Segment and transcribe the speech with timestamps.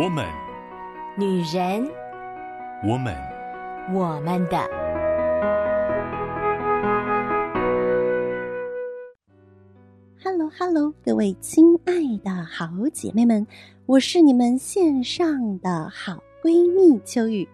[0.00, 0.24] 我们，
[1.16, 1.90] 女人，
[2.84, 3.16] 我们，
[3.92, 4.56] 我们的。
[10.22, 13.44] Hello，Hello，各位亲爱的好姐妹们，
[13.86, 17.48] 我是你们线上的好闺蜜秋雨，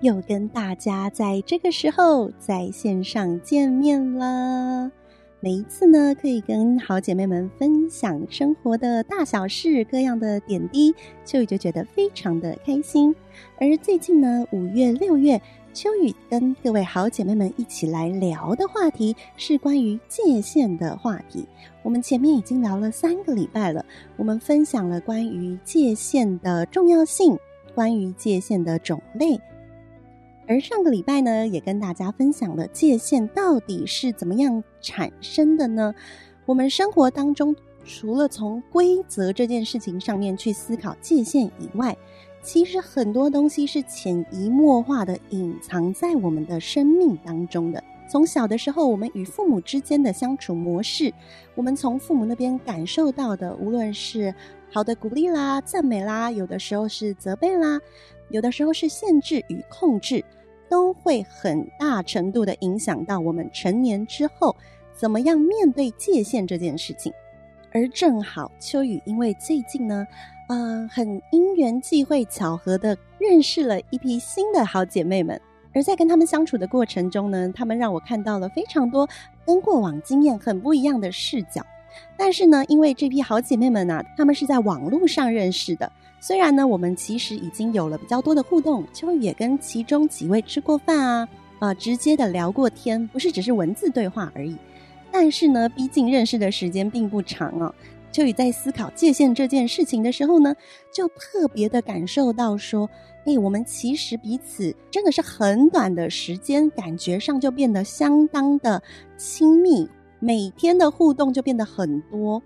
[0.00, 4.92] 又跟大家在这个时候在线上见面了。
[5.44, 13.12] 每一次呢，可以跟好姐妹们分享生活的大小事、各样的点滴，秋雨就觉得非常的开心。
[13.58, 15.42] 而最近呢，五月、六月，
[15.74, 21.44] 秋雨跟各位好姐妹们一起来聊的话题是关于界限的话题。
[21.82, 23.84] 我们前面已经聊了三个礼拜了，
[24.16, 27.36] 我们分享了关于界限的重要性，
[27.74, 29.40] 关于界限的种类。
[30.46, 35.94] 而上个礼拜呢，也跟大家分享了界限到底是怎么样产生的呢？
[36.44, 41.96] 我们生活当中，除了从规则这件事情上面去思考界限以外，
[42.42, 47.82] 其实很多东西是潜移默化的隐藏在我们的生命当中的。
[48.10, 51.14] 从小的时候，我们与父母之间的相处模式，
[51.54, 54.34] 我们从父母那边感受到的，无论是
[54.70, 57.80] 好的鼓励啦、赞美啦，有的时候是责备啦。
[58.32, 60.24] 有的时候是限制与控制，
[60.68, 64.56] 都会很大程度的影响到我们成年之后
[64.92, 67.12] 怎么样面对界限这件事情。
[67.72, 70.06] 而正好秋雨因为最近呢，
[70.48, 75.40] 嗯、呃，很因缘际会巧合的认识了一批新的好姐妹们，
[75.74, 79.08] 而在跟他们相处的过程中呢，他们让我看到了非常多
[79.46, 81.62] 跟过往经验很不一样的视角。
[82.16, 85.90] 但是呢，因为这批好姐妹们呢、她们是在网络上认识的。
[86.20, 94.56] 虽然呢，我们其实已经有了比较多的互动，秋雨也跟其中几位吃过饭啊，啊、直接的聊过天，不是只是文字对话而已。
[95.10, 97.74] 但是呢，毕竟认识的时间并不长啊。
[98.12, 100.54] 秋雨在思考界限这件事情的时候呢，
[100.92, 102.88] 就特别的感受到说，
[103.24, 108.82] 哎，我们其实彼此真的是很短的时间，感觉上就变得相当的
[109.16, 109.88] 亲密，
[110.22, 112.40] 每天的互动就变得很多，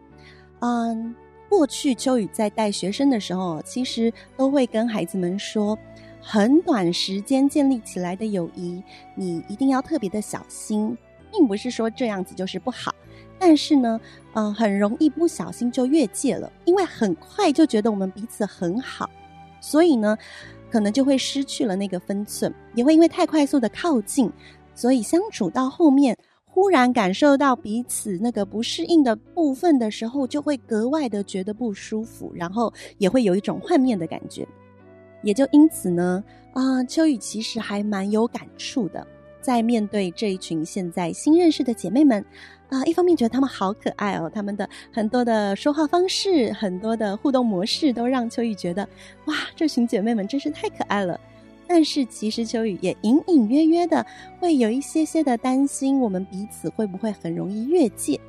[0.61, 1.15] 嗯。
[1.49, 5.79] 过去秋雨在带学生的时候，其实都会跟孩子们说，
[6.21, 8.83] 很短时间建立起来的友谊，
[9.15, 10.99] 你一定要特别的小心，
[11.31, 12.93] 并不是说这样子就是不好，
[13.39, 14.01] 但是呢，
[14.35, 19.09] 嗯、很容易不小心就越界了，因为很快就觉得我们彼此很好，
[19.61, 20.19] 所以呢，
[20.69, 24.29] 可能就会失去了那个分寸，也会因为太快速的靠近，
[24.75, 26.19] 所以相处到后面。
[26.57, 34.49] 忽然感受到彼此那个不适应的部分的时候，就会格外的觉得不舒服，然后也会有一种幻面的感觉。
[35.23, 36.25] 也就因此呢，
[36.55, 39.07] 啊、秋雨其实还蛮有感触的，
[39.43, 42.25] 在面对这一群现在新认识的姐妹们，
[42.71, 48.89] 啊、一方面觉得她们好可爱哦，她们的很多的说话方式，很多的互动模式，都让秋雨觉得，
[49.27, 51.21] 哇，这群姐妹们真是太可爱了。
[51.67, 54.05] 但是其实秋雨也隐隐约约的
[54.39, 58.21] 会有一些些的担心，我们彼此会不会很容易越界？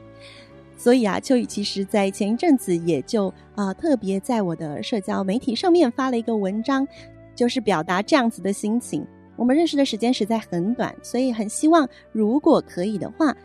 [0.75, 6.87] 所以啊，秋雨其实在前一阵子也就啊、特别在我的社交媒体上面发了一个文章，
[7.35, 9.05] 就是表达这样子的心情。
[9.35, 13.35] 我们认识的时间实在很短，所以很希望如果可以的话。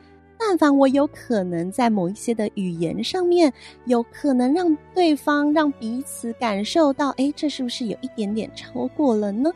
[0.45, 3.53] 但凡我有可能在某一些的语言上面，
[3.85, 9.51] 有可能让对方、让彼此感受到，哎，这是不是有一点点超过了呢？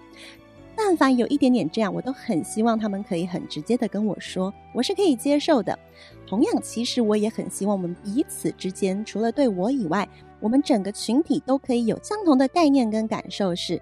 [0.76, 5.76] 但凡有一点点这样，我都很希望他们可以很直接的跟我说，我是可以接受的。
[6.26, 10.08] 同样，其实我也很希望我们彼此之间，除了对我以外，
[10.38, 13.80] 我们整个群体都可以有相同的概念跟感受是。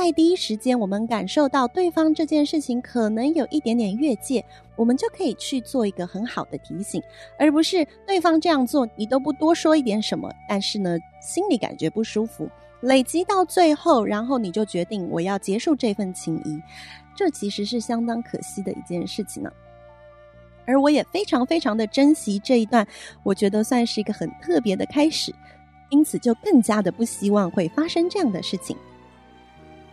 [0.00, 4.44] 在第一时间，我们感受到对方这件事情可能有一点点越界，
[4.76, 7.02] 我们就可以去做一个很好的提醒，
[7.36, 12.48] 而不是对方这样做，你都不多说一点什么，但是呢，心里感觉不舒服，
[12.80, 16.62] 累积到最后，然后你就决定我要结束这份情谊，
[17.16, 19.50] 这其实是相当可惜的一件事情呢。
[20.64, 22.86] 而我也非常非常的珍惜这一段，
[23.24, 25.34] 我觉得算是一个很特别的开始，
[25.90, 28.76] 因此就更加的不希望会发生这样的事情。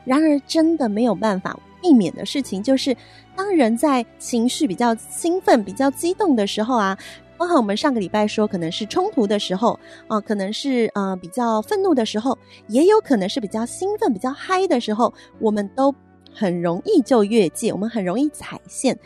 [0.06, 2.96] 然而，真的没有办法避免的事情，就是
[3.36, 6.98] 当人在情绪比较兴奋、比较激动的时候啊，
[7.38, 12.38] 包括我们上个礼拜说，可能是冲突的时候啊、可能是呃比较愤怒的时候，
[12.68, 15.94] 也有可能是比较兴奋、比较嗨的时候，我们都
[16.34, 18.98] 很容易就越界，我们很容易踩线。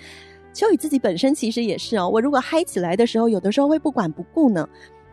[0.54, 4.68] 秋雨自己本身其实也是哦，我如果嗨起来的时候，有的时候会不管不顾呢。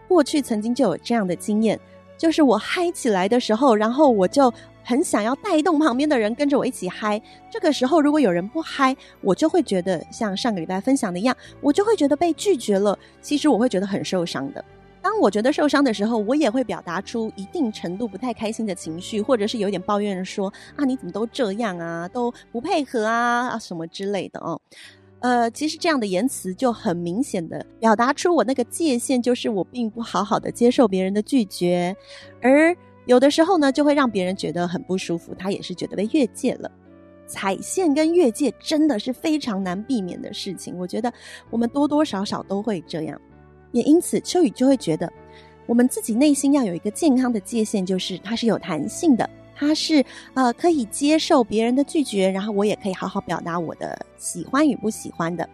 [0.08, 1.78] 过去曾经就有这样的经验，
[2.18, 4.52] 就是我嗨起来的时候，然后我就。
[4.88, 12.96] 很想要带动旁边的人跟着我一起嗨，这个时候如果有人不嗨，我就会觉得像上个礼拜分享的一样，我就会觉得被拒绝了。
[13.20, 14.64] 其实我会觉得很受伤的。
[15.02, 24.60] 当我觉得受伤的时候，我也会表达出一定程度不太开心的情绪，或者是有点抱怨说啊，你怎么都这样啊，都不配合啊啊什么之类的哦。
[25.18, 31.96] 呃，其实这样的言辞就很明显的表达出我那个界限，就是我并不好好的接受别人的拒绝，
[32.40, 36.70] 而有的时候呢，就会让别人觉得很不舒服，他也是觉得被越界了。
[37.26, 41.12] 踩线跟越界真的是非常难避免的事情，我觉得
[41.50, 43.20] 我们多多少少都会这样。
[43.72, 45.12] 也因此，秋雨就会觉得，
[45.66, 50.04] 我们自己内心要有一个健康的界限，就是它是有弹性的，它是
[50.34, 55.48] 呃可以接受别人的拒绝，然后我也可以好好表达我的喜欢与不喜欢的。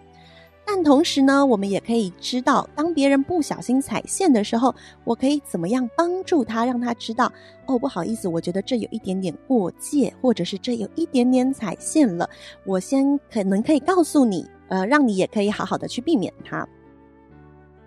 [0.74, 4.74] 但同时呢，我们也可以知道，当别人不小心踩线的时候，
[5.04, 7.30] 我可以怎么样帮助他，让他知道，
[7.66, 12.26] 哦，不好意思，我觉得这有一点点过界，或者是这有一点点踩线了，
[12.64, 16.66] 我先可能可以告诉你，呃，让你也可以好好的去避免它。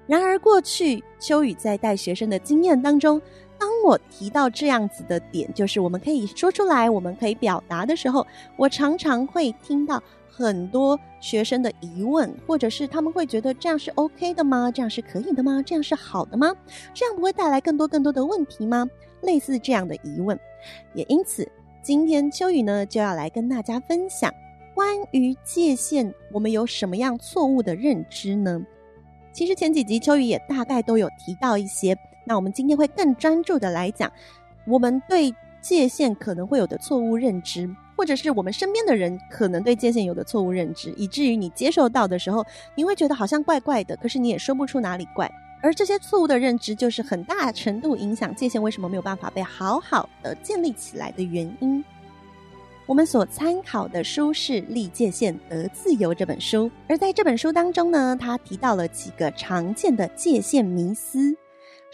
[0.06, 3.20] 然而，过去秋雨在带学生的经验当中，
[3.66, 8.24] 当我提到这样子的点，就是我们可以说出来，我们可以表达的时候，
[8.58, 14.70] 我常常会听到很多学生的疑问，或者是他们会觉得这样是 OK 的吗？
[14.70, 15.64] 这样是可以的吗？
[15.66, 16.56] 这样是好的吗？
[16.94, 18.88] 这样不会带来更多更多的问题吗？
[19.22, 20.40] 类似这样的疑问，
[20.94, 21.52] 也因此，
[21.82, 24.32] 今天秋雨呢就要来跟大家分享
[24.76, 28.64] 关于界限，我们有什么样错误的认知呢？
[29.34, 34.12] 其实前几集秋雨也大概都有提到一些，那我们今天会更专注的来讲，
[34.66, 42.46] 我们对界限可能会有的错误认知，或者是我们身边的人可能对界限有的错误认知，以至于你接受到的时候，
[42.76, 45.32] 你会觉得好像怪怪的，可是你也说不出哪里怪，
[45.62, 51.84] 而这些错误的认知就是很大程度影响界限为什么没有办法被好好的建立起来的原因。
[52.88, 61.36] 我们所参考的书是《立界限得自由》这本书，而在这本书当中呢，他提到了几个常见的界限迷思。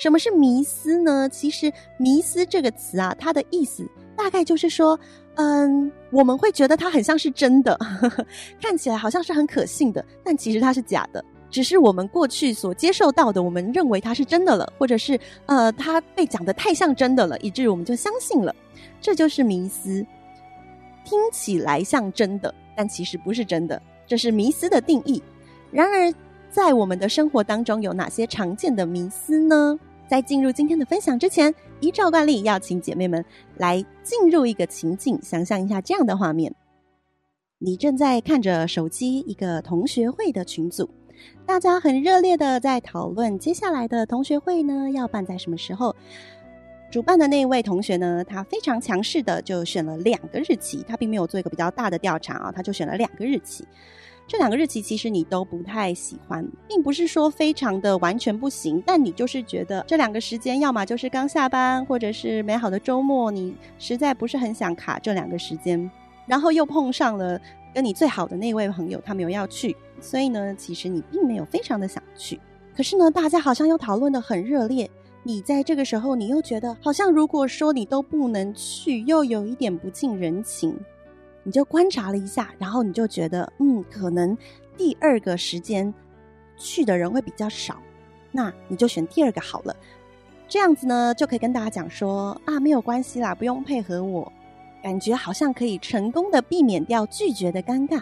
[0.02, 1.30] 什么是迷思呢？
[1.30, 3.88] 其实“迷思”这个词啊，它的意思
[4.18, 5.00] 大概就是说，
[5.36, 8.26] 嗯，我们会觉得它很像是真的，呵呵，
[8.60, 18.56] 看起来好像是很可信的，但其实它是假的，只是我们过去所接受到的，我们认为它是真的了，或者是呃，它被讲得太像真的了，以至于我们就相信了，
[19.00, 20.04] 这就是迷思。
[21.06, 25.22] 听起来像真的，但其实不是真的，这是迷思的定义。
[25.70, 26.12] 然而，
[26.50, 29.78] 在我们的生活当中，有哪些常见的迷思呢？
[30.12, 33.24] 在进入今天的分享之前，依照惯例，要请姐妹们
[33.56, 36.54] 来进入一个情境，想象一下这样的画面：
[37.60, 40.90] 你正在看着手机一个同学会的群组，
[41.46, 45.96] 大家很热烈的在讨论接下来的同学会呢，要办在什么时候。
[46.92, 53.66] 主办的那位同学呢，他非常强势的就选了两个日期，他并没有做一个比较大的调查啊，他就选了两个日期。
[54.32, 65.92] 这两个日期其实你都不太喜欢，并不是说非常的完全不行，但你就是觉得这两个时间，要么就是刚下班，或者是美好的周末，你实在不是很想卡这两个时间。
[66.26, 67.38] 然后又碰上了
[67.74, 72.40] 跟你最好的那位朋友，他没有要去，所以呢，其实你并没有非常的想去。
[72.74, 74.90] 可是呢，大家好像又讨论得很热烈。
[75.24, 80.74] 你在这个时候，你又觉得好像如果说你都不能去，又有一点不近人情，
[81.44, 84.38] 你就观察了一下，然后你就觉得，嗯，可能
[84.78, 85.94] 第二个时间
[86.58, 87.78] 去的人会比较少，
[88.32, 89.76] 那你就选第二个好了。
[90.48, 94.32] 这样子呢，就可以跟大家讲说啊，没有关系啦，不用配合我，
[94.84, 98.02] 感觉好像可以成功的避免掉拒绝的尴尬。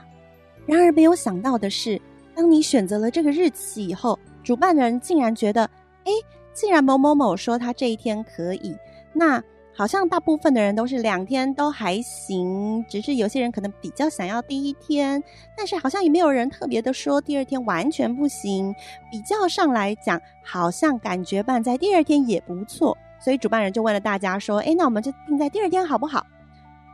[0.65, 2.01] 然而没有想到的是，
[2.35, 5.63] 当你选择了这个日期以后，主办人竟然觉得，
[6.05, 6.11] 哎。
[6.51, 8.75] 既然某某某说他这一天可以，
[9.13, 9.41] 那
[9.79, 15.23] 好像大部分的人都是两天都还行，只是有些人可能比较想要第一天，
[15.55, 18.75] 但是好像也没有人特别的说第二天完全不行。
[19.09, 26.27] 比较上来讲，好像感觉办在第二天也不错，所以主办人就问了大家说：“诶，那我们就定在第二天好不好？”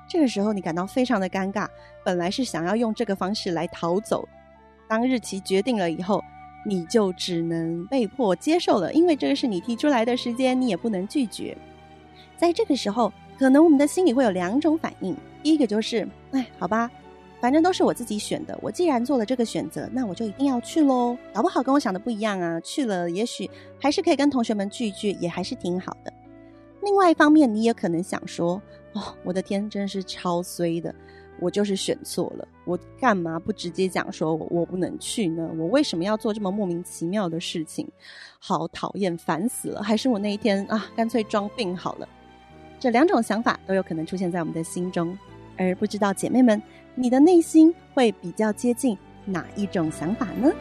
[0.08, 1.68] 这个时候你感到非常的尴尬，
[2.04, 4.30] 本来是想要用这个方式来逃走，
[4.88, 6.24] 当日期决定了以后。
[6.68, 11.56] 你就只能被迫接受了，因为这个是你提出来的时间，你也不能拒绝。
[12.38, 16.90] 在这个时候，可能我们的心里会有两种反应：第一个就是，哎，好吧，
[17.40, 21.18] 反正都是我自己选的，我既然做了这个选择，那我就一定要去喽。
[21.34, 23.50] 搞不好跟我想的不一样啊，去了也许
[23.80, 26.12] 还是可以跟同学们聚一聚，也还是挺好的。
[26.82, 28.62] 另外一方面，你也可能想说，
[28.94, 30.94] 哦，我的天，真是超衰的。
[31.42, 35.52] 我就是选错了，我干嘛不直接讲说我我不能去呢？
[35.58, 37.86] 我为什么要做这么莫名其妙的事情？
[38.40, 39.84] 好讨厌，烦死了！
[39.84, 42.08] 还是我那一天啊，干脆装病好了。
[42.86, 45.18] 这两种想法都有可能出现在我们的心中，
[45.58, 46.62] 而不知道姐妹们，
[46.94, 50.52] 你的内心会比较接近哪一种想法呢？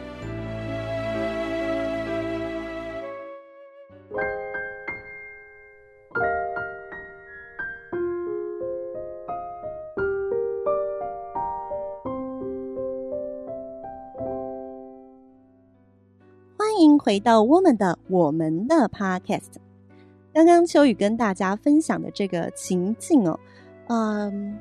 [16.57, 19.64] 欢迎回到我们的我们的 podcast。
[20.35, 23.39] 刚刚秋雨跟大家分享的这个情境哦，
[23.87, 24.59] 嗯，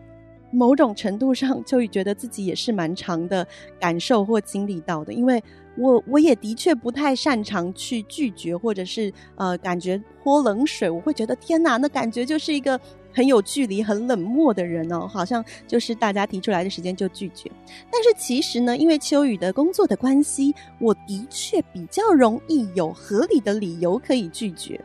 [0.53, 3.45] 某种程度上，秋雨觉得自己也是蛮长的
[3.81, 5.43] 感受或经历到的，因为
[5.77, 12.81] 我我也的确不太擅长去拒绝，或者是呃，感觉泼冷水，我会觉得天哪，那感觉就是一个。
[13.17, 17.49] 很有距离、很冷漠的人哦，好像就是大家提出来的时间就拒绝。
[17.89, 24.81] 但是其实呢，因为秋雨的工作的关系，我的确比较容易有合理的理由可以拒绝，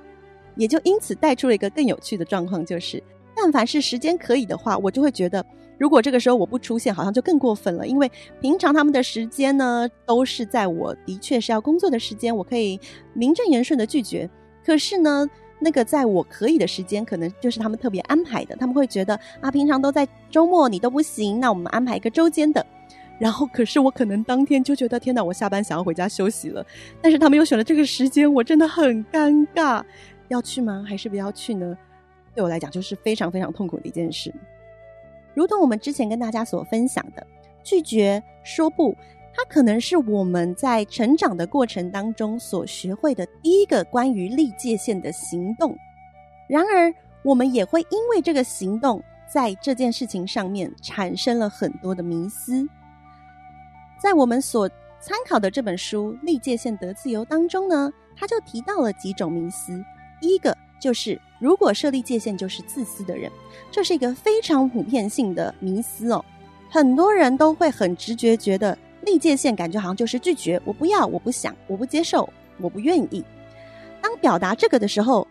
[0.59, 3.01] 也就因此带出了一个更有趣的状况，就是
[3.33, 5.43] 但凡是时间可以的话，我就会觉得，
[5.77, 7.87] 如果这个时候我不出现，好像就更过分了。
[7.87, 8.11] 因为
[8.41, 12.77] 平常他们的时间呢，都是在我的确是要工作的时间，我可以
[13.13, 14.29] 名正言顺的拒绝。
[14.65, 15.25] 可是呢，
[15.59, 18.53] 那个在我可以的时间，可能就是他们特别安排的。
[18.57, 22.65] 他们会觉得啊，平常都在周末，你都不行，那我们安排一个周间的。
[23.17, 26.65] 然后，可是我可能当天就觉得，天哪，我下班想要回家休息了。
[27.01, 29.83] 但是他们又选了这个时间，我真的很尴尬。
[30.29, 30.85] 要去吗？
[30.87, 31.77] 还是不要去呢？
[32.33, 34.33] 对我来讲，就是非常非常痛苦的一件事。
[35.33, 37.27] 如同我们之前跟大家所分享的，
[37.63, 38.95] 拒绝说不。
[39.31, 45.77] 它可能是我们在成长的过程当中所学会的第一个关于立界限的行动。
[46.49, 46.93] 然而，
[47.23, 52.67] 我们也会因为这个行动，在这件事情上面产生了很多的迷思。
[54.01, 54.67] 在我们所
[54.99, 59.81] 参考的这本书《立界限得自由》当中呢，他就提到了几种迷思。
[60.21, 63.31] 一个就是，如果设立界限就是自私的人，
[63.71, 66.23] 这是一个非常普遍性的迷思哦。
[66.69, 68.77] 很多人都会很直觉觉得。
[69.03, 72.27] 立界限感觉好像就是拒绝，我不要，我不想，我不接受，
[72.59, 73.23] 我不愿意。
[74.01, 75.25] 当表达这个的时候，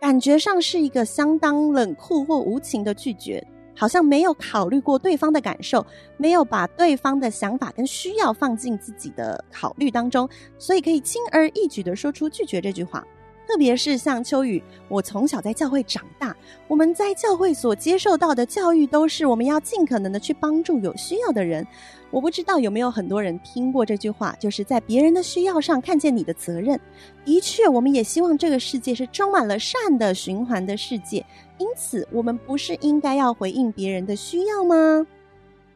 [0.00, 3.44] 感觉上是一个相当冷酷或无情的拒绝，
[3.76, 5.84] 好像没有考虑过对方的感受，
[6.16, 13.04] 没有把对方的想法跟需要放进自己的考虑当中，所以可以轻而易举的说出拒绝这句话。
[13.50, 16.36] 特别是像秋雨，我从小在教会长大，
[16.68, 21.66] 我们在教会所接受到的教育都是我们要尽可能的去帮助有需要的人。
[22.12, 26.78] 我不知道有没有很多人听过这句话，就是在别人的需要上看见你的责任。
[27.24, 31.26] 的确，我们也希望这个世界是充满了善的循环的世界，
[31.58, 35.04] 因此我们不是应该要回应别人的需要吗？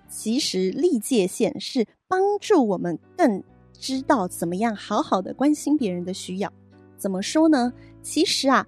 [0.08, 6.52] 其实立界限是帮助我们更知道怎么样好好的关心别人的需要。
[7.04, 7.70] 怎么说呢？
[8.00, 8.66] 其实啊，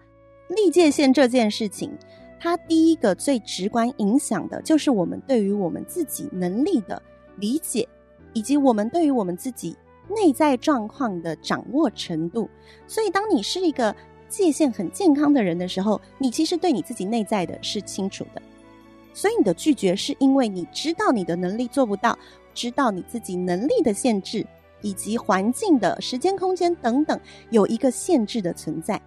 [0.48, 1.90] 立界限这件事情，
[2.38, 7.00] 它第一个最直观影响的就是我们对于我们自己能力的
[7.36, 7.88] 理解，
[8.34, 9.74] 以及我们对于我们自己
[10.06, 12.46] 内在状况的掌握程度。
[12.86, 13.96] 所以，当你是一个
[14.28, 18.42] 界限很健康的人的时候，你其实对你自己内在的是清楚的。
[19.14, 22.18] 所以，你的拒绝是因为你知道你的能力做不到，
[22.52, 24.46] 知道你自己能力的限制。
[24.86, 27.18] 以及环境的时间、空间等等，
[27.50, 29.00] 有一个限制的存在。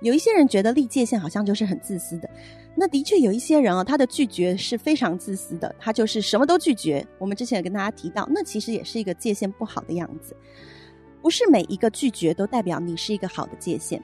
[0.00, 2.30] 有一些人觉得立界限好像就是很自私的，
[2.74, 7.06] 那的确有一些人啊，他的拒绝是非常自私的，他就是什么都拒绝。
[7.18, 10.34] 我们之前也跟大家提到，那其实也是一个界限不好的样子。
[11.20, 14.02] 不是每一个拒绝都代表你是一个好的界限。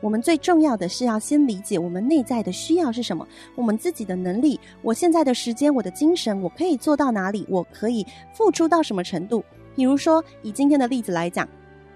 [0.00, 9.42] 我们最重要的是要先理解我们内在的需要是什么，我们自己的能力，我现在的时间，我的精神，我可以做到哪里，我可以付出到什么程度。
[9.76, 11.46] 比如说，以今天的例子来讲，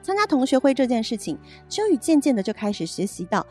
[0.03, 1.37] 参加同学会这件事情，
[1.69, 3.45] 秋雨渐渐的就开始学习到，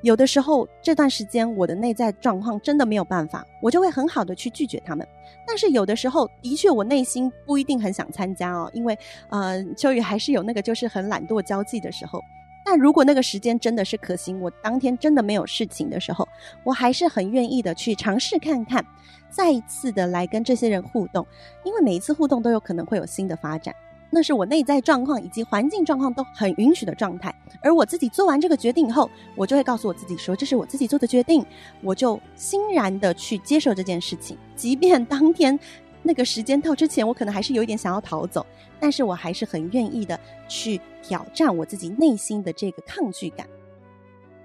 [0.00, 5.06] 有的时候这段时间我的内在状况真的没有办法，我就会很好的去拒绝他们。
[5.46, 8.98] 但是有的时候，的确我内心不一定很想参加哦，因为
[9.28, 12.22] 呃，秋雨还是有那个就是很懒惰交际的时候。
[12.70, 16.28] 但如果那个时间真的是可行，我当天真的没有事情的时候，
[16.64, 18.84] 我还是很愿意的去尝试看看，
[19.30, 21.26] 再一次的来跟这些人互动，
[21.64, 23.74] 因为每一次互动都有可能会有新的发展，
[24.10, 27.34] 那是我内在状况以及环境状况都很允许的状态。
[27.62, 31.42] 而我自己做完这个决定以后，我就会告诉我自己说，这是我自己做的决定，
[31.82, 35.58] 我就欣然的去接受这件事情，即便当天。
[36.08, 38.46] 那个时间到之前，我可能还是有一点想要逃走，
[38.80, 43.46] 但是我还是很愿意的去挑战我自己内心的这个抗拒感。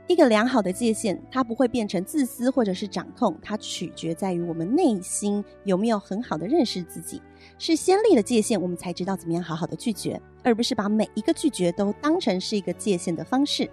[0.08, 7.22] 一个良好的界限，它不会变成自私或者是掌控，它取决在于我们内心有没有很好的认识自己。
[7.58, 13.70] 是先立了界限，我们才知道怎么样好好的拒绝，而不是把每一个拒绝都当成是一个界限的方式，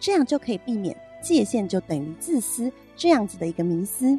[0.00, 4.18] 这样就可以避免界限就等于自私这样子的一个迷思。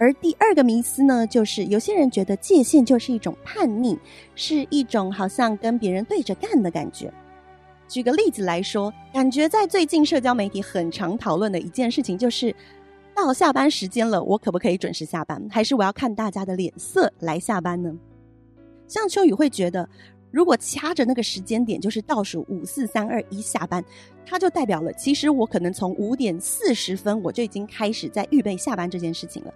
[0.00, 3.98] 而第二个迷思呢，就是有些人觉得界限就是一种叛逆，
[4.34, 7.12] 是一种好像跟别人对着干的感觉。
[7.86, 12.54] 举个例子来说，感觉在最近社交媒体很常讨论的一件事情，就是
[13.14, 17.94] 到下班时间了，我可不可以准时下班，还是我要看大家的脸色来下班呢？
[18.88, 19.86] 像秋雨会觉得，
[20.30, 23.84] 如果掐着那个时间点，就是倒数五四三二一下班，
[24.24, 29.52] 它就代表了其实我可能从五点四十分我就已经开始在预备下班这件事情了。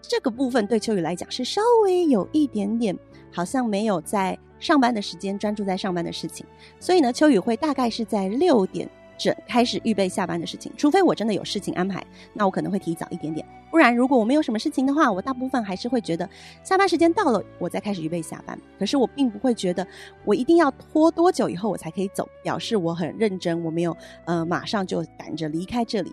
[0.00, 2.96] 这个部分对秋雨来讲是稍微有一点点，
[3.30, 6.46] 好像没有在上班的时间专注在上班的事情，
[6.80, 8.88] 所以呢，秋雨会大概是在六点
[9.18, 13.46] 整开始预备下班的事情，除非我真的有事情安排，那我可能会提早一点点。
[13.70, 16.28] 不然，如果我没有什么事情的话，我大部分还是会觉得
[16.64, 18.58] 下班时间到了，我再开始预备下班。
[18.78, 19.86] 可是我并不会觉得
[20.24, 23.94] 我一定要拖多久以后我才可以走，表示我很认真，我没有
[24.24, 26.10] 呃马上就赶着离开这里。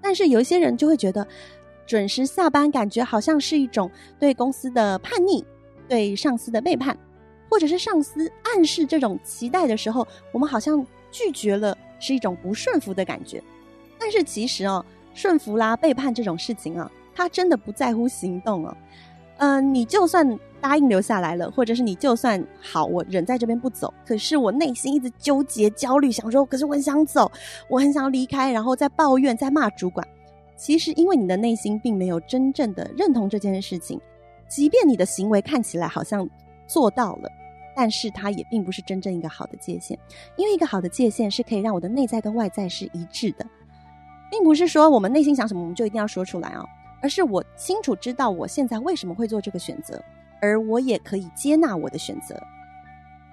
[0.00, 1.26] 但是有一些人就会觉得
[1.86, 5.44] 准时下班感觉好像是一种对公司的叛逆，
[5.86, 6.96] 对上司的背叛，
[7.50, 13.42] 或者是上司暗示这种期待的时候，我们好像拒绝了，是一种不顺服的感觉。
[13.98, 14.82] 但是其实哦。
[15.20, 18.74] 顺服啦，背叛这种事情啊，他真的不在乎行动哦。
[19.36, 27.30] 嗯、你就算答应留下来了，或者是你就算好，我忍在这边不走，可是我内心一直纠结、焦虑，想说，可是我很想走，
[27.68, 30.06] 我很想要离开，然后再抱怨、再骂主管。
[30.56, 34.00] 其实，因为你的内心并没有真正的认同这件事情，
[34.48, 36.26] 即便你的行为看起来好像
[36.66, 37.30] 做到了，
[37.74, 39.98] 但是它也并不是真正一个好的界限。
[40.36, 43.46] 因为一个好的界限是可以让我的内在跟外在是一致的。
[44.30, 46.64] 并不是说我们内心想什么，我们就一定要说出来啊，
[47.02, 50.02] 而是我清楚知道我现在为什么会做这个选择，
[50.40, 52.40] 而我也可以接纳我的选择。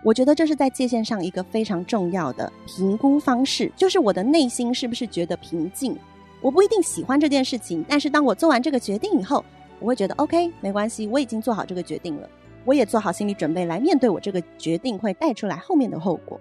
[0.04, 5.98] 我觉得这是在界限上一个非常重要的评估方式，就是我的内心是不是觉得平静。
[6.42, 9.44] 我不一定喜欢这件事情，但是当我做完这个决定以后，
[9.80, 12.30] 我会觉得 OK，没关系，我已经做好这个决定了，
[12.64, 16.40] 我也做好心理准备来面对我这个决定会带出来后面的后果。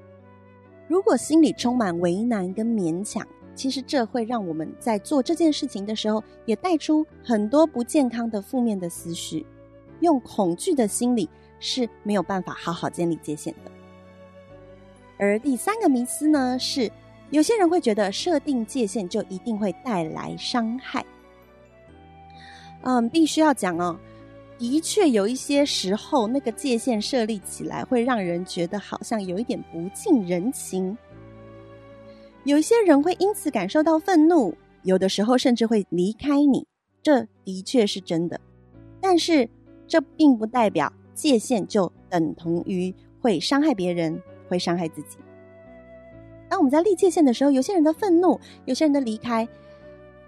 [0.87, 9.45] 如果心里充满为难跟勉强，其实这会让我们在做这件事情的时候，也带出很多不健康的负面的思绪。
[10.01, 11.27] 用恐惧的心理
[11.59, 13.71] 是没有办法好好建立界限的。
[15.19, 16.93] 而第三个迷思呢，是
[17.31, 21.03] 有些人会觉得设定界限就一定会带来伤害。
[22.83, 23.99] 嗯，必须要讲哦，
[24.59, 30.97] 的确有一些时候，那个界限设立起来会让人觉得好像有一点不近人情。
[32.47, 34.55] 有些人会因此感受到愤怒，
[34.85, 36.65] 有的时候甚至会离开你，
[37.03, 38.41] 这的确是真的。
[39.01, 39.51] 但是
[39.89, 45.19] 这并不代表界限就等同于会伤害别人，会伤害自己。
[46.49, 49.47] 当我们在立界限的时候，有些人的愤怒，有些人的离开，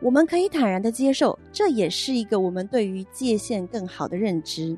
[0.00, 4.76] 我们可以坦然的接受，这也是一个我们对于界限更好的认知。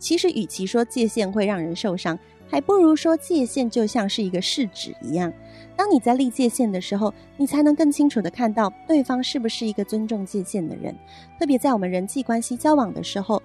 [0.00, 2.18] 其实，与其说界限会让人受伤，
[2.54, 5.32] 还不如说界限就像是一个试纸一样。
[5.74, 10.94] 当你在立界限的时候，你才能更清楚的看到对方是不是一个尊重界限的人。
[11.36, 13.42] 特别在我们人际关系交往的时候，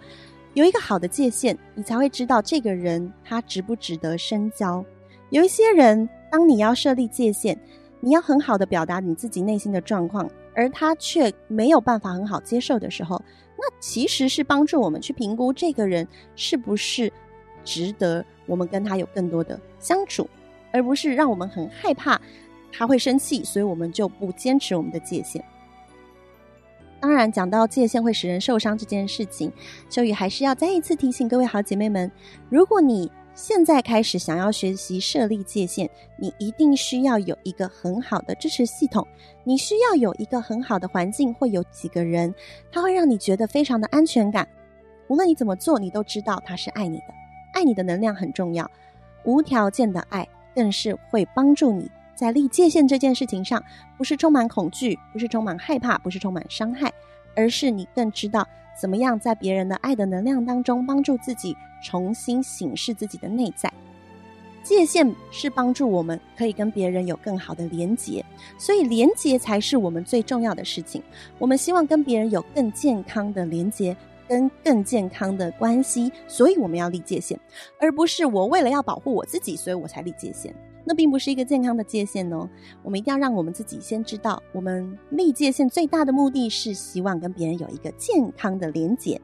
[0.53, 4.85] 有一个好的界限，你才会知道这个人他值不值得深交。
[5.31, 7.59] 有一些人，当你要设立界限，
[7.99, 13.19] 你要很好的表达你自己内心的状况，而他却没有办法很好接受的时候，
[13.57, 17.11] 那其实是帮助我们去评估这个人是不是
[17.69, 20.27] 值得我们跟他有更多的相处。
[20.71, 22.19] 而不是让我们很害怕
[22.71, 25.43] 他会生气，所以我们就不坚持我们的界限。
[26.99, 29.51] 当然，讲到界限会使人受伤这件事情，
[29.89, 32.11] 秋雨还是要再一次提醒各位好姐妹们：
[32.49, 39.07] 如果你现在开始想要学习设立界限，你一定需要有一个很好的支持系统，
[39.43, 42.31] 你需要有一个很好的环境，会有几个人，
[42.71, 44.47] 他会让你觉得非常的安全感。
[45.07, 47.05] 无论你怎么做，你都知道他是爱你的，
[47.59, 48.71] 爱你的能量很重要，
[49.25, 50.25] 无条件的爱。
[50.55, 53.63] 更是会帮助你在立界限这件事情上，
[53.97, 56.91] 不是充满恐惧，不是充满害怕，不是充满伤害，
[57.35, 58.45] 而是你更知道
[58.79, 63.71] 怎么样在别人的爱的能量当中帮助自己重新审视自己的内在。
[64.63, 68.25] 界限是帮助我们可以跟别人有更好的连结，
[68.57, 71.01] 所以连结才是我们最重要的事情。
[71.37, 73.95] 我们希望跟别人有更健康的连结。
[74.29, 77.37] 跟更健康的关系，所以我们要立界限，
[77.79, 80.55] 而不是我为了要保护我自己，所以我才立界限。
[80.85, 82.49] 那并不是一个健康的界限哦。
[82.83, 89.19] 我们一定要让我们自己先知道，我们立界限最大的目的是希望跟别人有一个健康的连结。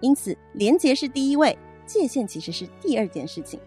[0.00, 3.58] 因此，连结是第一位，界限其实是第二件事情。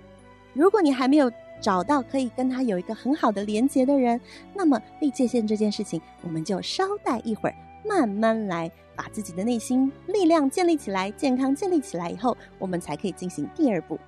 [0.54, 4.20] 如果你还没有找到可以跟他有一个很好的连结的人，
[4.54, 8.72] 那么立界限这件事情，我们就稍待一会儿，慢慢来。
[8.95, 13.99] 把自己的内心力量建立起来，健康建立起来以后，我们才可以进行第二步。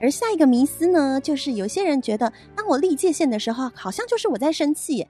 [0.00, 5.04] 而下一个迷思呢，就是有些人觉得，当我立界限的时候，好像就是我在生气。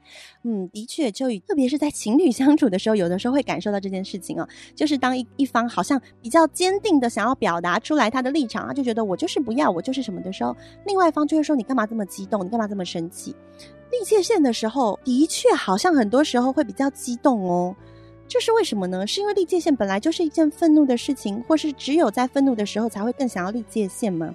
[0.45, 4.49] 嗯，的确，就特别是在情侣相处的时候，有的时候会感受到这件事情哦。
[4.75, 12.43] 就是当一一方好像比较坚定的想要表达出来他的立场，他就觉得我就是不要，我就是什么的时候，另外一方就会说，你干嘛这么激动？
[12.43, 13.37] 你干嘛这么生气？
[13.91, 17.77] 立界限的时候，的确好像很多时候会比较激动哦。
[18.29, 19.07] 这是为什么呢？
[19.07, 24.35] 是因为立界限本来就是一件愤怒的事情，或是只有在愤怒的时候才会更想要立界限吗？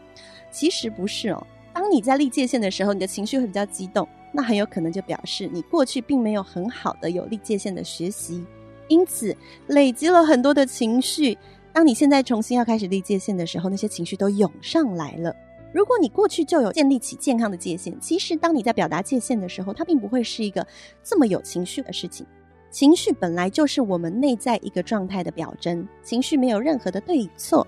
[0.50, 8.44] 其实不是哦，当你在立界限的时候，你的情绪会比较激动，那很有可能就表示你过去并没有很好的有立界限的学习，
[8.88, 9.36] 因此
[9.68, 11.38] 累积了很多的情绪。
[11.72, 15.36] 当你现在重新要开始立界限的时候，那些情绪都涌上来了。
[15.72, 20.66] 如果你过去就有建立起健康的界限，其实当你在表达界限的时候，它并不会是一个
[21.04, 22.26] 这么有情绪的事情。
[22.74, 27.66] 情绪本来就是我们内在一个状态的表征，情绪没有任何的对与错。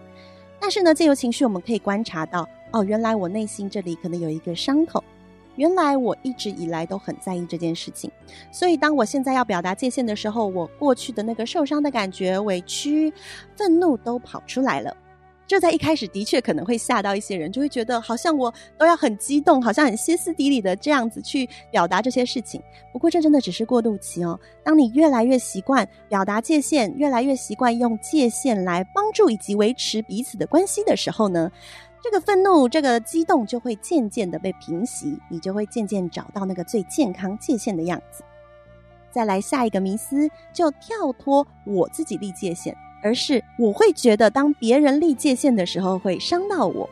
[0.59, 2.49] 但是呢，借由情绪，我们可以观察到。
[2.71, 5.03] 哦，原来我内心这里可能有一个伤口，
[5.57, 8.09] 原来我一直以来都很在意这件事情，
[8.51, 13.13] 所以当我现在要表达界限的时候，我过去的那个受伤的感觉、委屈、
[13.55, 14.97] 愤怒都跑出来了。
[15.47, 22.61] 这在一开始的确可能会吓到一些人，就会觉得好像我都要很激动，好像很歇斯底里的这样子去表达这些事情。
[22.91, 24.39] 不过这真的只是过渡期哦。
[24.63, 31.51] 当你越来越习惯表达界限，越来越习惯用界限来帮助以及维持彼此的关系的时候呢，
[32.03, 38.23] 这个愤怒、这个激动就会渐渐的被平息，你就会渐渐找到那个最健康界限的样子。
[39.11, 46.89] 再来下一个迷思，就跳脱我自己立界限，而是我会觉得当别人立界限的时候会伤到我。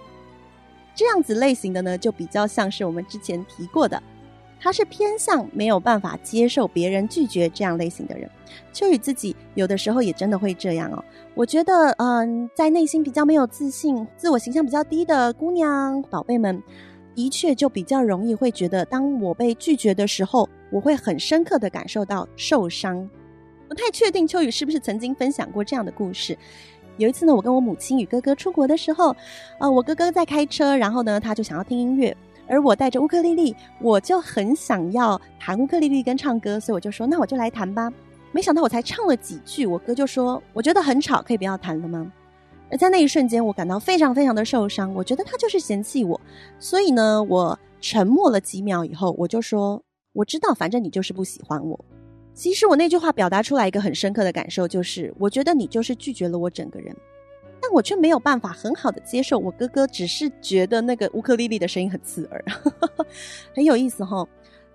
[0.93, 4.01] 这样子类型的呢，就比较像是我们之前提过的。
[4.61, 8.29] 他是偏向没有办法接受别人拒绝这样类型的人，
[8.71, 11.03] 秋雨自己有的时候也真的会这样哦。
[11.33, 16.61] 我觉得，嗯，在内心比较没有自信、自我形象比较低的姑娘宝贝们，
[17.15, 23.09] 的确就比较容易会觉得，当我被拒绝的时候，我会很深刻的感受到受伤。
[23.73, 26.37] 不太确定秋雨是不是曾经分享过这样的故事。
[26.97, 29.15] 有一次呢，我跟我母亲与哥哥出国的时候，
[29.57, 32.15] 呃，我哥哥在开车，然后呢，他就想要听音乐。
[32.47, 37.91] 而我带着乌克丽丽，我就很想要弹乌克丽丽跟唱歌，所以我就说：“那我就来弹吧。”
[38.31, 42.13] 没想到我才唱了几句，我哥就说：“我觉得很吵，可以不要弹了吗？”
[42.69, 44.93] 而在那一瞬间，我感到非常非常的受伤。
[44.93, 46.21] 我觉得他就是嫌弃我，
[46.59, 49.81] 所以呢，我沉默了几秒以后，我就说
[50.13, 51.83] ：“我知道，反正你就是不喜欢我。”
[52.33, 56.95] 其实我那句话表达出来一个很深刻的感受，就是我觉得你就是拒绝了我整个人。
[57.61, 62.43] 但我却没有办法很好的接受，我哥哥只是觉得那个乌克丽丽的声音很刺耳，
[63.55, 64.27] 很有意思哈。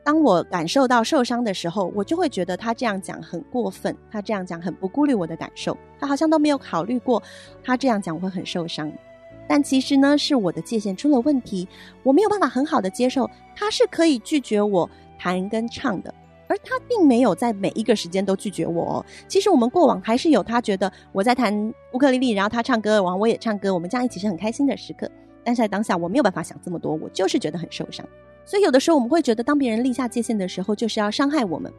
[0.03, 7.23] 当我感受到受伤的时候，我就会觉得他这样讲很过分，他这样讲很不顾虑我的感受，他好像都没有考虑过
[7.63, 8.91] 他这样讲我会很受伤。
[9.47, 11.69] 但其实呢，是我的界限出了问题，
[12.03, 16.15] 我没有办法很好的接受他是可以拒绝我弹跟唱的。
[16.49, 19.05] 而他并没有在每一个时间都拒绝我。
[19.29, 25.09] 其实我们过往还是有他觉得我在弹乌克丽丽，然后他唱歌，然后我也唱歌，我们这样一起是很开心的时刻。
[25.45, 28.05] 但是在当下我没有办法想这么多，我就是觉得很受伤。
[28.45, 31.73] 所以有的时候我们会觉得，当别人立下界限的时候，就是要伤害我们。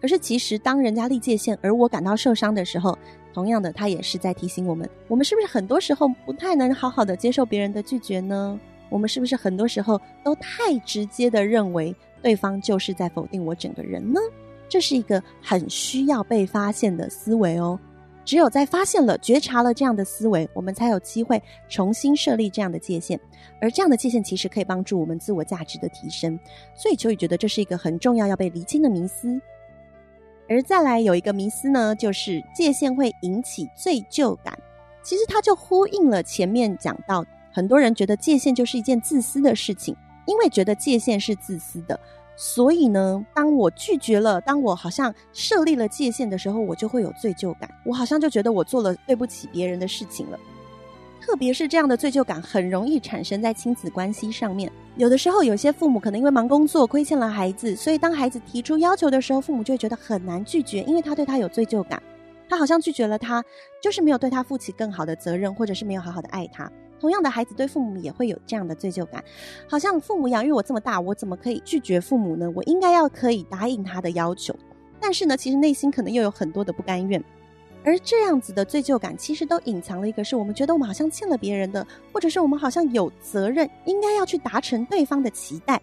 [0.00, 2.96] 可是其实当人家立界限，而我感到受伤的时候，
[3.32, 8.58] 同样的，他也是在提醒我们：我们是不是很多时候不太能好好的接受别人的拒绝呢？
[8.88, 11.94] 我们是不是很多时候都太直接的认为？
[12.26, 14.18] 对方就是在否定我整个人呢？
[14.68, 17.78] 这是一个很需要被发现的思维哦。
[18.24, 23.16] 只有在发现了、觉察了这样的思维，我们才有机会重新设立这样的界限。
[23.60, 26.36] 而这样的界限其实可以帮助我们自我价值的提升。
[26.74, 29.40] 所以秋雨觉得这是一个很重要要被厘清的迷思。
[30.48, 34.58] 而再来有一个迷思呢，就是界限会引起罪疚感。
[35.00, 39.96] 其实它就呼应了前面讲到，很多人觉得界限就是一件自私的事情。
[40.26, 41.98] 因为觉得界限是自私的，
[42.36, 47.70] 所以呢，当我拒绝了，当我好像设立了界限的时候，我就会有罪疚感。
[47.84, 50.38] 我好像就觉得我做了对不起别人的事情了。
[51.20, 54.70] 特别是这样的罪疚感，很容易产生在亲子关系上面。
[54.96, 62.00] 有的时候，有些父母可能因为忙工作，亏欠了孩子，所以当孩子提出要求的时候，父母就会觉得很难拒绝，因为他对他有罪疚感。
[62.48, 63.42] 他好像拒绝了他，
[63.82, 66.70] 就是没有对他负起更好的责任，或者是没有好好的爱他。
[67.00, 69.22] 同样的孩子对父母也会有这样的罪疚感，
[69.68, 72.50] 好像父母养育我这么大，我怎么可以拒绝父母呢？
[72.54, 74.54] 我应该要可以答应他的要求，
[75.00, 77.22] 但是呢，其实内心可能又有很多的不甘愿，
[77.84, 85.80] 而这样子的罪疚感，其实都隐藏了一个是我们觉得我们好像欠了别人的，或者是我们好像有责任应该要去达成对方的期待。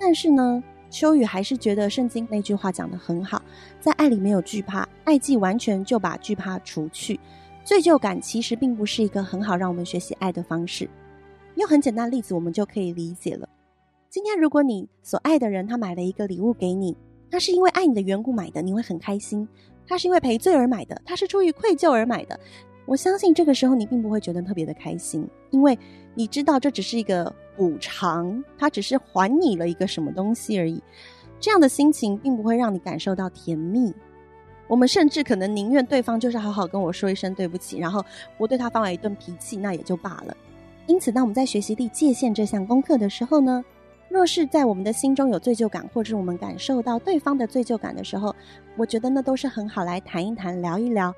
[0.00, 3.40] 但是呢，秋雨还是觉得圣经那句话讲得很好，
[3.80, 7.18] 在爱里没有惧怕，爱既完全就把惧怕除去。
[7.64, 10.88] 罪疚感其实并不是一个很好让我们学习爱的方式。
[11.54, 13.48] 用很简单的例子，我们就可以理解了。
[14.10, 16.94] 今天，如果你所爱的人他买了一个礼物给你，
[17.30, 19.46] 他是因为爱你的缘故买的，你会很开心；
[19.86, 22.38] 他是因为赔罪而买的，他是出于愧疚而买的。
[22.84, 25.78] 我相信这个时候你并不会觉得特别的开心，因为
[26.14, 30.82] 你知道这只是一个补偿，他只是还你了一个什么东西而已。
[31.40, 33.94] 这样的心情并不会让你感受到甜蜜。
[34.66, 38.04] 我们甚至可能宁愿对方就是好好跟我说一声对不起，然后
[38.38, 40.36] 我对他发了一顿脾气，那也就罢了。
[40.86, 43.64] 因此，当我们在学习立界限这项功课的时候呢，
[44.08, 48.34] 若是在我们的心中有罪疚感，或者是我们感受到对方的罪疚感的时候，
[48.76, 51.14] 我觉得那都是很好来谈一谈、聊一聊。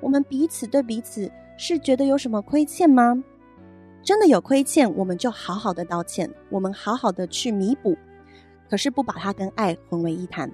[0.00, 3.22] 我们彼此对彼此是觉得有什么亏欠吗？
[4.02, 7.96] 真的有亏欠，我们就好好的道歉，我们好好的去弥补，
[8.70, 10.50] 可是不把它跟爱混为一谈。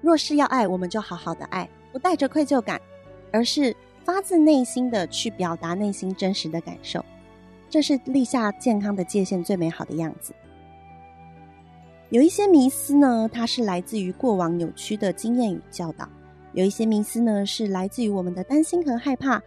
[0.00, 2.80] 若是要爱，我们就好好的爱，不带着愧疚感，
[3.32, 7.04] 而是发自内心的去表达内心真实的感受。
[7.68, 10.32] 这是立下健康的界限最美好的样子。
[12.10, 16.08] 有一些迷思呢，它是来自于过往扭曲的经验与教导。
[16.54, 19.42] 有一些迷思呢，是来自于我们的担心和害怕。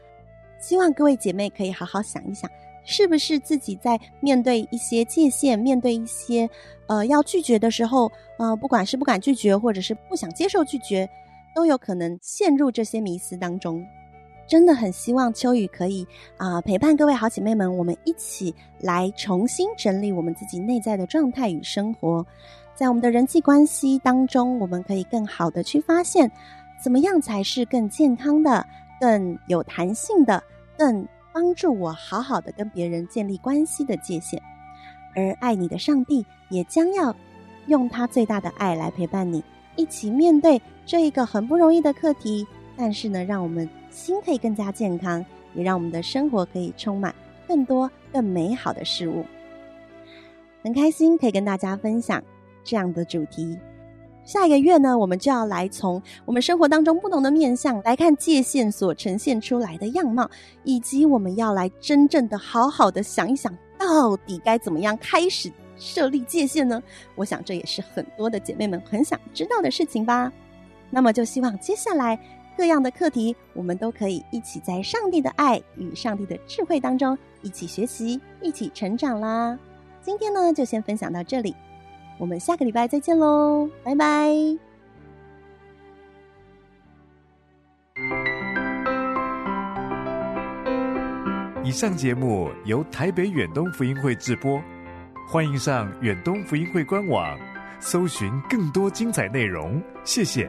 [0.59, 2.47] 希望各位姐妹可以好好想一想，
[2.83, 6.49] 是不是自己在面对一些界限、面对一些
[6.87, 11.09] 呃要拒绝的时候，呃，不管是不敢拒绝，或者是不想接受拒绝，
[11.55, 13.85] 都有可能陷入这些迷思当中。
[14.47, 22.25] 真的很希望秋雨可以啊、陪伴各位好姐妹们，我们一起来重新整理我们自己内在的状态与生活，
[22.75, 26.29] 在我们的人际关系当中，我们可以更好的去发现。
[26.83, 28.65] 怎么样才是更健康的、
[28.99, 30.43] 更有弹性的、
[30.75, 34.39] 更帮助我好好的跟别人建立关系的界限？
[35.15, 37.15] 而爱你的上帝也将要
[37.67, 39.43] 用他最大的爱来陪伴你，
[39.75, 42.45] 一起面对这一个很不容易的课题。
[42.77, 47.13] 但是呢，让我们心可以更加健康，也让我们的生活可以充满
[47.47, 49.25] 更多更美好的事物。
[50.63, 52.23] 很开心可以跟大家分享
[52.63, 53.57] 这样的主题。
[54.23, 60.29] 下一个月呢，我们就要来从我们生活当中不同的面相来看界限所呈现出来的样貌，
[60.63, 66.81] 以及我们要来真正的好好的想一想，到底该怎么样开始设立界限呢？
[67.15, 70.31] 我想这也是很多的姐妹们很想知道的事情吧。
[70.89, 72.17] 那么就希望接下来
[72.55, 79.57] 各样的课题，我们都可以一起在上帝的爱与上帝的智慧当中一起学习，一起成长啦。
[80.01, 81.55] 今天呢，就先分享到这里。
[82.21, 84.29] 我们下个礼拜再见喽，拜拜！
[91.63, 94.61] 以上节目由台北远东福音会制播，
[95.27, 97.35] 欢迎上远东福音会官网，
[97.79, 99.81] 搜寻更多精彩内容。
[100.03, 100.47] 谢谢。